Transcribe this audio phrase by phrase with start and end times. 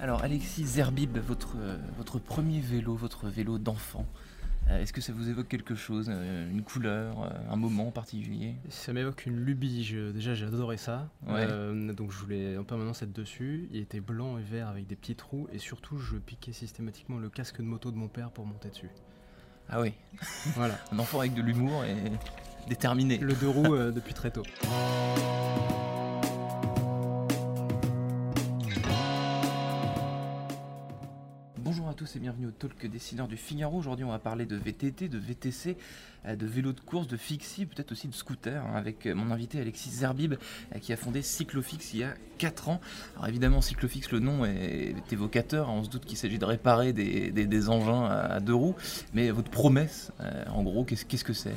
[0.00, 1.56] Alors Alexis Zerbib, votre,
[1.96, 4.06] votre premier vélo, votre vélo d'enfant,
[4.70, 8.54] euh, est-ce que ça vous évoque quelque chose euh, Une couleur, euh, un moment particulier?
[8.68, 9.82] Ça m'évoque une lubie.
[9.82, 11.08] Je- déjà, j'ai adoré ça.
[11.26, 11.46] Ouais.
[11.48, 13.66] Euh, donc, je voulais en permanence être dessus.
[13.72, 15.48] Il était blanc et vert avec des petits trous.
[15.52, 18.90] Et surtout, je piquais systématiquement le casque de moto de mon père pour monter dessus.
[19.70, 19.94] Ah oui,
[20.54, 20.78] Voilà.
[20.92, 21.96] un enfant avec de l'humour et
[22.68, 23.16] déterminé.
[23.18, 24.42] Le deux roues euh, depuis très tôt.
[31.68, 33.76] Bonjour à tous et bienvenue au Talk Dessineur du Figaro.
[33.76, 35.76] Aujourd'hui, on va parler de VTT, de VTC,
[36.24, 39.30] euh, de vélo de course, de fixie, peut-être aussi de scooter, hein, avec euh, mon
[39.30, 42.80] invité Alexis Zerbib, euh, qui a fondé Cyclofix il y a 4 ans.
[43.16, 46.94] Alors évidemment, Cyclofix, le nom est, évocateur, hein, on se doute qu'il s'agit de réparer
[46.94, 48.76] des, engins à, deux roues,
[49.12, 50.10] mais votre promesse,
[50.50, 51.54] en gros, qu'est-ce que c'est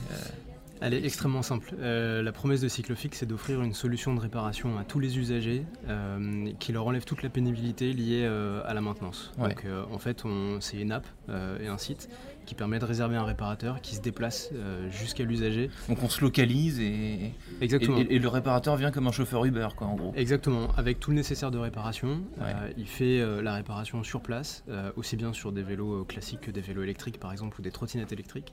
[0.81, 1.73] Elle est extrêmement simple.
[1.79, 5.63] Euh, la promesse de Cyclofix, c'est d'offrir une solution de réparation à tous les usagers
[5.87, 9.31] euh, qui leur enlève toute la pénibilité liée euh, à la maintenance.
[9.37, 9.49] Ouais.
[9.49, 10.23] Donc, en fait,
[10.59, 11.05] c'est une app
[11.61, 12.09] et un site
[12.45, 14.49] qui permet de réserver un réparateur qui se déplace
[14.89, 15.69] jusqu'à l'usager.
[15.87, 17.97] Donc on se localise et, Exactement.
[17.97, 20.13] et- et le réparateur vient comme un chauffeur Uber, quoi, en gros.
[20.17, 22.21] Exactement, avec tout le nécessaire de réparation.
[22.39, 22.73] Ouais.
[22.77, 24.63] Il fait la réparation sur place,
[24.95, 28.11] aussi bien sur des vélos classiques que des vélos électriques par exemple ou des trottinettes
[28.11, 28.51] électriques.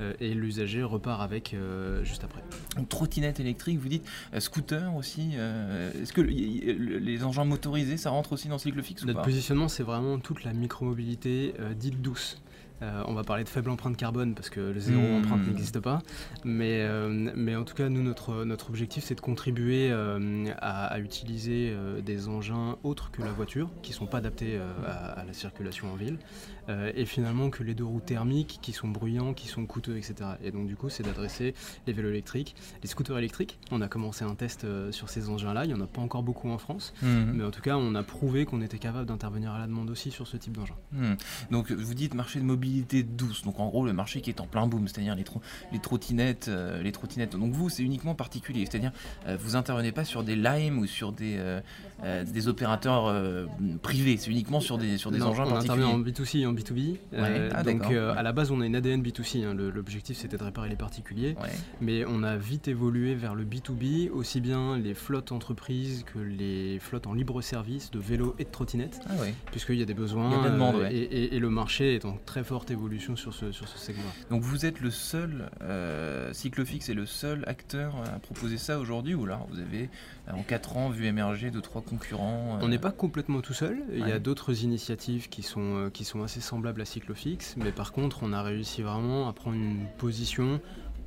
[0.00, 2.42] Euh, et l'usager repart avec euh, juste après.
[2.88, 5.30] Trottinette électrique, vous dites euh, scooter aussi.
[5.34, 9.18] euh, Est-ce que y- y- les engins motorisés, ça rentre aussi dans Cyclofix ou Notre
[9.20, 9.24] pas?
[9.24, 12.40] positionnement, c'est vraiment toute la micromobilité euh, dite douce.
[12.82, 15.14] Euh, on va parler de faible empreinte carbone parce que le zéro Hmm.
[15.18, 16.02] empreinte n'existe pas.
[16.44, 20.86] Mais, euh, mais en tout cas, nous, notre, notre objectif, c'est de contribuer euh, à,
[20.86, 25.24] à utiliser des engins autres que la voiture, qui ne sont pas adaptés à, à
[25.24, 26.18] la circulation en ville.
[26.96, 30.14] Et finalement, que les deux roues thermiques, qui sont bruyants, qui sont coûteux, etc.
[30.42, 31.54] Et donc, du coup, c'est d'adresser
[31.86, 33.58] les vélos électriques, les scooters électriques.
[33.70, 35.64] On a commencé un test sur ces engins-là.
[35.66, 36.94] Il n'y en a pas encore beaucoup en France.
[37.02, 37.32] Mhm.
[37.34, 40.10] Mais en tout cas, on a prouvé qu'on était capable d'intervenir à la demande aussi
[40.10, 40.74] sur ce type d'engin.
[40.92, 41.16] Mhm.
[41.50, 43.42] Donc vous dites marché de mobilité douce.
[43.44, 45.40] Donc en gros le marché qui est en plein boom, c'est-à-dire les, tro-
[45.72, 47.36] les trottinettes, euh, les trottinettes.
[47.36, 48.92] Donc vous c'est uniquement particulier, c'est-à-dire
[49.26, 53.12] euh, vous intervenez pas sur des Lime ou sur des euh, des opérateurs
[53.82, 54.16] privés.
[54.16, 55.82] C'est uniquement sur des sur des Non, engins on particuliers.
[55.84, 56.96] intervient en B2C et en B2B.
[57.14, 59.44] Euh, ah, donc à la base, on a une ADN B2C.
[59.44, 59.54] hein.
[59.54, 61.36] Le- L'objectif, c'était de réparer les particuliers.
[61.42, 61.48] Ouais.
[61.80, 66.78] Mais on a vite évolué vers le B2B, aussi bien les flottes entreprises que les
[66.78, 69.34] flottes en libre service de vélos et de trottinettes, Ah ouais.
[69.50, 70.30] puisqu'il y a des besoins.
[70.30, 70.94] Il y a de la demande, ouais.
[70.94, 74.10] et, et- et le marché est en très forte évolution sur ce, sur ce segment.
[74.30, 79.14] Donc vous êtes le seul, euh, Cyclofix est le seul acteur à proposer ça aujourd'hui
[79.14, 79.90] ou là vous avez
[80.28, 83.54] euh, en 4 ans vu émerger deux trois concurrents euh, On n'est pas complètement tout
[83.54, 83.82] seul.
[83.92, 87.92] Il y a d'autres initiatives qui sont, qui sont assez semblables à Cyclofix, mais par
[87.92, 90.60] contre, on a réussi vraiment à prendre une position,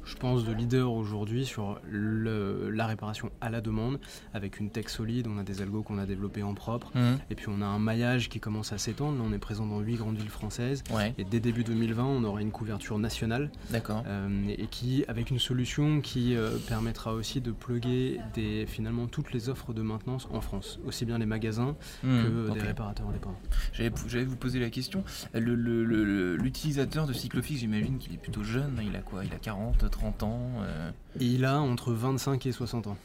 [0.07, 3.99] je pense, de leader aujourd'hui sur le- la réparation à la demande,
[4.33, 5.27] avec une tech solide.
[5.29, 7.17] On a des algos qu'on a développés en propre, Mhm.
[7.29, 9.17] et puis on a un maillage qui commence à s'étendre.
[9.17, 10.83] Là, on est présent dans 8 grandes villes françaises.
[10.93, 14.03] Ouais, Et dès début 2020, on aura une couverture nationale d'accord.
[14.07, 19.33] euh, et qui, avec une solution qui euh, permettra aussi de plugger des, finalement toutes
[19.33, 22.53] les offres de maintenance en France, aussi bien les magasins Mhm, que ok.
[22.53, 23.39] des réparateurs indépendants.
[23.73, 25.03] J'allais j'allais vous poser la question.
[25.33, 28.79] Le- le- L'utilisateur de Cyclofix, j'imagine qu'il est plutôt jeune.
[28.83, 29.25] Il a quoi?
[29.25, 32.97] Il a 40, 30 ans euh, il a entre 25 et 60 ans.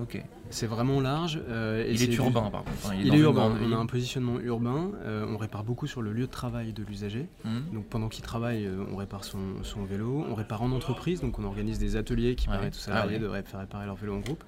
[0.00, 0.22] Ok.
[0.50, 1.40] C'est vraiment large.
[1.48, 2.76] euh, et il est du- urbain par contre.
[2.84, 3.52] Enfin, Il est urbain.
[3.60, 4.92] On a un positionnement urbain.
[5.04, 7.26] euh, on répare beaucoup sur le lieu de travail de l'usager.
[7.44, 7.64] Mhm.
[7.74, 10.24] Donc pendant qu'il travaille, euh, on répare son, son vélo.
[10.30, 11.20] On répare en entreprise.
[11.20, 14.14] Donc on organise des ateliers qui permettent aux Ah salariés de faire réparer leur vélo
[14.14, 14.44] en groupe.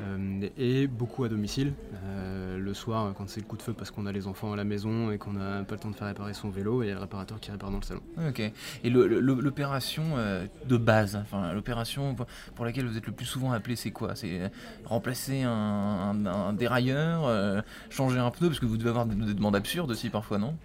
[0.00, 1.72] Euh, et beaucoup à domicile.
[2.04, 4.56] Euh, le soir, quand c'est le coup de feu parce qu'on a les enfants à
[4.56, 6.90] la maison et qu'on n'a pas le temps de faire réparer son vélo, il y
[6.90, 8.00] a le réparateur qui répare dans le salon.
[8.28, 8.40] Ok.
[8.40, 11.22] Et l'opération euh, de base,
[11.54, 12.16] l'opération
[12.54, 14.16] pour- laquelle vous êtes le plus souvent appelé, c'est quoi?
[14.16, 14.48] C'est euh,
[14.84, 17.60] remplacer un, dérailleur, euh,
[17.90, 20.56] changer un pneu, parce que vous devez avoir des, des demandes absurdes aussi parfois, non?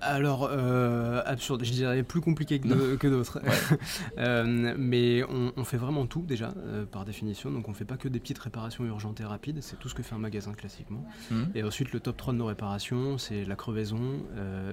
[0.00, 3.40] Alors, euh, absurde, je dirais plus compliqué que, d'autres.
[4.18, 7.50] Euh, mais on, on fait vraiment tout déjà, euh, par définition.
[7.50, 10.02] Donc on fait pas que des petites réparations urgentes et rapides, c'est tout ce que
[10.02, 11.04] fait un magasin classiquement.
[11.30, 11.48] Mhm.
[11.54, 14.20] Et ensuite, le top 3 de nos réparations, c'est la crevaison,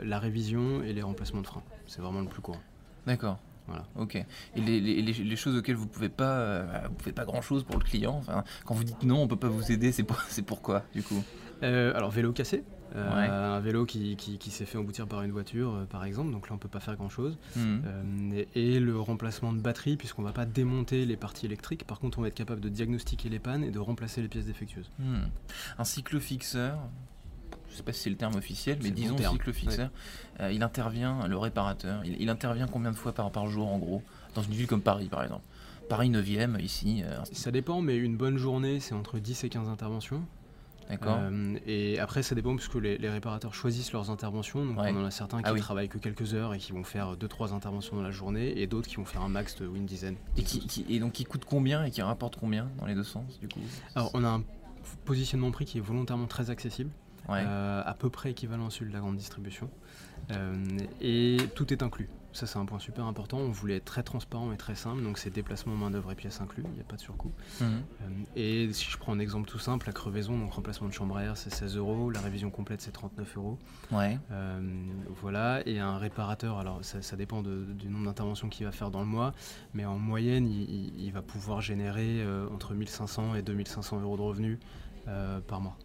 [0.03, 1.63] la révision et les remplacements de freins.
[1.87, 2.61] C'est vraiment le plus courant.
[3.05, 3.37] D'accord.
[3.67, 3.85] Voilà.
[3.95, 4.15] Ok.
[4.15, 4.25] Et
[4.55, 7.63] les, les- les- les choses auxquelles vous pouvez pas, euh, vous pouvez pas grand chose
[7.63, 8.15] pour le client.
[8.17, 11.01] Enfin, quand vous dites non, on peut pas vous aider, c'est pour- c'est pourquoi du
[11.03, 11.23] coup?
[11.63, 12.63] Euh, alors, vélo cassé.
[12.95, 13.27] Euh, Ouais.
[13.27, 16.31] Un vélo qui, qui- qui s'est fait emboutir par une voiture, euh, par exemple.
[16.31, 17.37] Donc là, on peut pas faire grand-chose.
[17.55, 17.81] Mhm.
[17.85, 21.85] Euh, et, et le remplacement de batterie, puisqu'on va pas démonter les parties électriques.
[21.85, 24.45] Par contre, on va être capable de diagnostiquer les pannes et de remplacer les pièces
[24.45, 24.89] défectueuses.
[24.99, 25.25] Hmm.
[25.77, 26.77] Un cyclofixeur,
[27.69, 29.33] je sais pas si c'est le terme officiel, mais bon disons terme.
[29.35, 29.89] cyclofixeur,
[30.39, 33.77] euh, il intervient, le réparateur, il, il intervient combien de fois par, par jour en
[33.79, 34.01] gros
[34.33, 35.43] Dans une ville comme Paris par exemple?
[35.89, 37.03] Paris 9e, ici.
[37.05, 40.23] euh, Ça dépend, mais une bonne journée, c'est entre 10 et 15 interventions.
[40.89, 41.17] D'accord.
[41.19, 44.65] Euh, et après, ça dépend puisque les, les réparateurs choisissent leurs interventions.
[44.65, 44.91] Donc, Ouais.
[44.93, 45.59] on en a certains qui Ah oui.
[45.59, 48.87] travaillent que quelques heures et qui vont faire 2-3 interventions dans la journée, et d'autres
[48.87, 50.15] qui vont faire un max de une dizaine.
[50.37, 53.03] Et, qui, qui- et donc qui coûte combien et qui rapporte combien dans les deux
[53.03, 53.59] sens du coup?
[53.95, 54.43] Alors, on a un
[55.05, 56.91] positionnement prix qui est volontairement très accessible,
[57.29, 57.43] Ouais.
[57.45, 59.69] euh, à peu près équivalent à celui de la grande distribution.
[60.31, 60.55] Euh,
[61.01, 62.09] et tout est inclus.
[62.33, 63.37] Ça, c'est un point super important.
[63.37, 66.63] On voulait être très transparent et très simple, donc c'est déplacement, main-d'œuvre et pièces inclus,
[66.67, 67.31] il n'y a pas de surcoût.
[67.61, 67.67] Mhm.
[67.67, 71.15] Euh, et si je prends un exemple tout simple, la crevaison, donc remplacement de chambre
[71.15, 73.57] à air, c'est 16 euros, la révision complète, c'est 39 euros.
[73.91, 74.19] Ouais.
[74.31, 74.59] Euh,
[75.21, 78.91] voilà, et un réparateur, alors ça, ça dépend de- du nombre d'interventions qu'il va faire
[78.91, 79.31] dans le mois,
[79.73, 84.17] mais en moyenne, il, il- il va pouvoir générer euh, entre 1500 et 2500 euros
[84.17, 84.59] de revenus
[85.47, 85.77] par mois.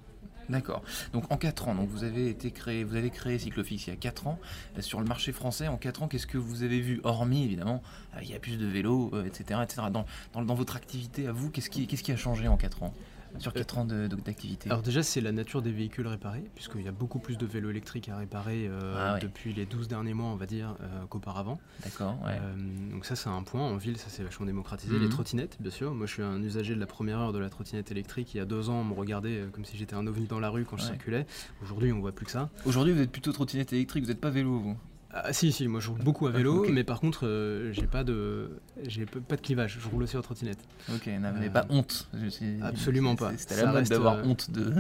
[0.51, 0.83] D'accord.
[1.13, 3.93] Donc en 4 ans, donc vous avez été créé, vous avez créé Cyclofix il y
[3.93, 4.39] a 4 ans.
[4.77, 7.01] Euh, Sur le marché français, en 4 ans, qu'est-ce que vous avez vu?
[7.05, 7.83] Hormis évidemment,
[8.17, 9.61] euh, il y a plus de vélos, euh, etc.
[9.63, 9.83] etc.
[9.93, 12.83] Dans, dans, dans votre activité à vous, qu'est-ce qui, qu'est-ce qui a changé en 4
[12.83, 12.93] ans?
[13.39, 16.93] Sur 4 ans d'activité Alors déjà, c'est la nature des véhicules réparés, puisqu'il y a
[16.93, 19.21] beaucoup plus de vélos électriques à réparer euh, Ah ouais.
[19.21, 21.59] depuis les 12 derniers mois, on va dire, euh, qu'auparavant.
[21.85, 22.33] D'accord, ouais.
[22.33, 24.95] Euh, donc ça c'est un point, en ville ça s'est vachement démocratisé.
[24.95, 25.03] Mhm.
[25.03, 27.49] Les trottinettes bien sûr, moi je suis un usager de la première heure de la
[27.51, 28.35] trottinette électrique.
[28.35, 30.51] Il y a deux ans on me regardait comme si j'étais un ovni dans la
[30.51, 31.27] rue quand je circulais.
[31.63, 32.51] Aujourd'hui on voit plus que ça.
[32.67, 34.77] Aujourd'hui, vous êtes plutôt trottinette électrique, vous n'êtes pas vélo, vous?
[35.13, 36.71] Ah si si, moi je roule beaucoup à vélo, Ok.
[36.73, 40.23] mais par contre euh, j'ai pas de j'ai pas de clivage, je roule aussi en
[40.23, 40.59] trottinette.
[40.95, 43.33] Ok, non, n'avez Euh, pas honte Je suis- absolument pas.
[43.37, 44.75] C'était la mode d'avoir euh, honte de, de,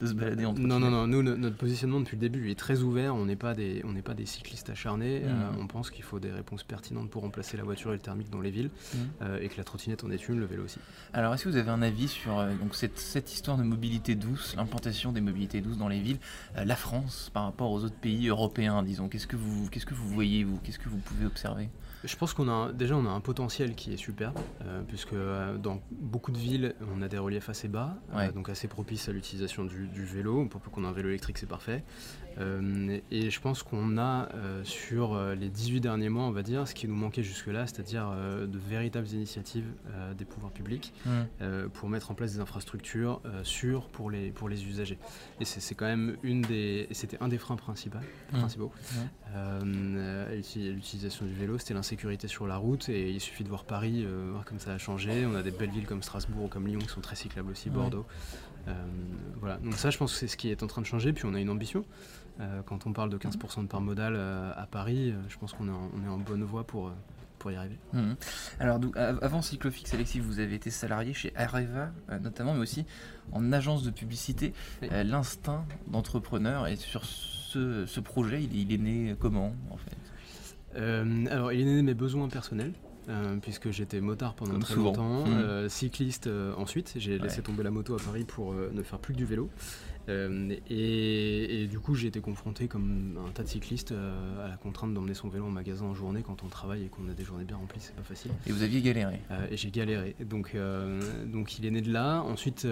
[0.00, 0.90] de se balader en Non non trottinette.
[0.92, 3.82] non, nous no- notre positionnement depuis le début est très ouvert, on n'est pas des
[3.84, 5.26] on pas des cyclistes acharnés, Mhm.
[5.30, 8.30] Euh, on pense qu'il faut des réponses pertinentes pour remplacer la voiture et le thermique
[8.30, 8.70] dans les villes
[9.22, 10.78] euh, et que la trottinette en est une, le vélo aussi.
[11.12, 14.54] Alors, est-ce que vous avez un avis sur donc cette, cette histoire de mobilité douce,
[14.56, 16.18] l'implantation des mobilités douces dans les villes,
[16.54, 20.08] la France par rapport aux autres pays européens, disons Qu'est-ce que vous, qu'est-ce que vous
[20.08, 20.58] voyez vous?
[20.58, 21.68] Qu'est-ce que vous pouvez observer?
[22.06, 24.32] Je pense qu'on a déjà on a un potentiel qui est super,
[24.62, 27.96] euh, puisque euh, dans beaucoup de villes on a des reliefs assez bas,
[28.28, 30.46] euh, donc assez propices à l'utilisation du, du vélo.
[30.46, 31.82] Pour peu qu'on ait un vélo électrique, c'est parfait.
[33.10, 34.28] Et je pense qu'on a
[34.62, 38.10] sur les 18 derniers mois, on va dire, ce qui nous manquait jusque-là, c'est-à-dire
[38.46, 39.64] de véritables initiatives
[40.18, 40.92] des pouvoirs publics
[41.40, 44.98] euh, pour mettre en place des infrastructures sûres pour les, pour les usagers.
[45.40, 47.98] Et c'est quand même une des, c'était un des freins principaux.
[49.34, 51.95] À l'uti- à l'utilisation du vélo, c'était l'insécurité
[52.26, 52.88] sur la route.
[52.88, 55.26] Et il suffit de voir Paris, euh, voir comme ça a changé.
[55.26, 57.70] On a des belles villes comme Strasbourg ou comme Lyon qui sont très cyclables aussi.
[57.70, 58.06] Bordeaux.
[58.68, 58.72] Euh,
[59.40, 61.12] voilà, donc ça je pense que c'est ce qui est en train de changer.
[61.12, 61.84] Puis on a une ambition.
[62.40, 65.72] Euh, quand on parle de 15% de part modale à Paris, je pense qu'on est,
[65.72, 66.92] en- on est en bonne voie pour,
[67.38, 67.78] pour y arriver.
[67.92, 68.16] Mhm.
[68.60, 72.84] Alors, av- avant Cyclofix, Alexis, vous avez été salarié chez Areva, euh, notamment, mais aussi
[73.32, 74.52] en agence de publicité.
[74.82, 74.88] Oui.
[74.92, 79.96] Euh, L'instinct d'entrepreneur, et sur ce, ce projet, il, il est né comment, en fait?
[80.76, 82.72] Euh, alors, il est né de mes besoins personnels.
[83.08, 84.86] euh, puisque j'étais motard pendant Comme très souvent.
[84.88, 85.36] longtemps, Mhm.
[85.38, 89.18] euh, cycliste ensuite, j'ai laissé tomber la moto à Paris pour ne faire plus que
[89.18, 89.48] du vélo.
[90.08, 94.48] Euh, et, et du coup j'ai été confronté comme un tas de cyclistes euh, à
[94.48, 97.12] la contrainte d'emmener son vélo en magasin en journée quand on travaille et qu'on a
[97.12, 98.30] des journées bien remplies, c'est pas facile.
[98.46, 100.14] Et vous aviez galéré Euh, et j'ai galéré.
[100.24, 100.56] Donc,
[101.26, 102.20] donc il est né de là.
[102.22, 102.66] Ensuite,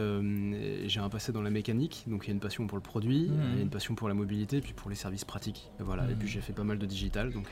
[0.86, 2.04] j'ai un passé dans la mécanique.
[2.06, 4.60] Donc il y a une passion pour le produit, a une passion pour la mobilité,
[4.60, 5.70] puis pour les services pratiques.
[5.80, 6.10] Et voilà.
[6.10, 7.32] Et puis j'ai fait pas mal de digital.
[7.32, 7.46] Donc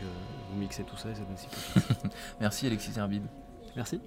[0.50, 1.96] vous mixez tout ça et ça donne Cyclofix.
[2.40, 3.24] Merci Alexis Herbib.
[3.76, 4.00] Merci.